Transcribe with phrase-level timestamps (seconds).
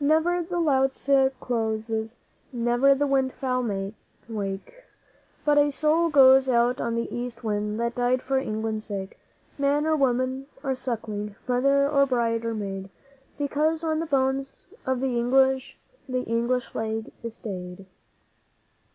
[0.00, 2.16] 'Never the lotus closes,
[2.54, 3.92] never the wild fowl
[4.26, 4.84] wake,
[5.44, 9.18] But a soul goes out on the East Wind that died for England's sake
[9.58, 12.88] Man or woman or suckling, mother or bride or maid
[13.36, 15.76] Because on the bones of the English
[16.08, 17.84] the English Flag is stayed.